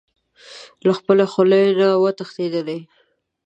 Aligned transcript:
له 0.85 0.91
خپلې 0.99 1.25
خولې 1.31 1.61
نه 1.79 1.87
و 2.01 2.05
تښتېدلی. 2.17 2.79